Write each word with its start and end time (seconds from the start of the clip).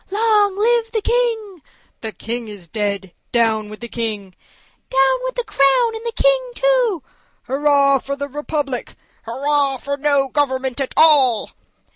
"Long 0.09 0.57
live 0.57 0.91
the 0.91 1.01
king!" 1.03 1.61
"The 1.99 2.11
king 2.11 2.47
is 2.47 2.67
dead 2.67 3.13
down 3.31 3.69
with 3.69 3.81
the 3.81 3.87
king!" 3.87 4.33
"Down 4.89 5.17
with 5.25 5.35
the 5.35 5.43
crown, 5.43 5.95
and 5.95 6.03
the 6.03 6.11
king 6.15 6.51
too!" 6.55 7.03
"Hurrah 7.43 7.99
for 7.99 8.15
the 8.15 8.27
republic!" 8.27 8.95
"Hurrah 9.27 9.77
for 9.77 9.97
no 9.97 10.27
government 10.27 10.81
at 10.81 10.95
all!" 10.97 11.51